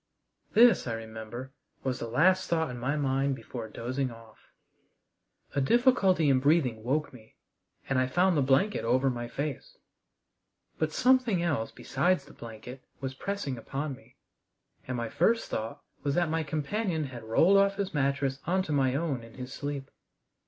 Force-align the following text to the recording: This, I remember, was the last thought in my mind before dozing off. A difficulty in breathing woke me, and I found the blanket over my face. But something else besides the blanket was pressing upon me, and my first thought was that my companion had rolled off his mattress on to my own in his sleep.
This, 0.53 0.87
I 0.87 0.93
remember, 0.93 1.53
was 1.83 1.99
the 1.99 2.07
last 2.07 2.49
thought 2.49 2.71
in 2.71 2.79
my 2.79 2.95
mind 2.95 3.35
before 3.35 3.67
dozing 3.67 4.09
off. 4.09 4.47
A 5.53 5.61
difficulty 5.61 6.27
in 6.27 6.39
breathing 6.39 6.83
woke 6.83 7.13
me, 7.13 7.35
and 7.87 7.99
I 7.99 8.07
found 8.07 8.35
the 8.35 8.41
blanket 8.41 8.83
over 8.83 9.11
my 9.11 9.27
face. 9.27 9.77
But 10.79 10.91
something 10.91 11.43
else 11.43 11.69
besides 11.69 12.25
the 12.25 12.33
blanket 12.33 12.81
was 12.99 13.13
pressing 13.13 13.59
upon 13.59 13.93
me, 13.93 14.15
and 14.87 14.97
my 14.97 15.07
first 15.07 15.51
thought 15.51 15.83
was 16.01 16.15
that 16.15 16.31
my 16.31 16.41
companion 16.41 17.03
had 17.03 17.23
rolled 17.23 17.57
off 17.57 17.75
his 17.75 17.93
mattress 17.93 18.39
on 18.47 18.63
to 18.63 18.71
my 18.71 18.95
own 18.95 19.21
in 19.23 19.35
his 19.35 19.53
sleep. 19.53 19.91